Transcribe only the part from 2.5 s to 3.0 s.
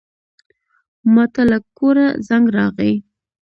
راغی.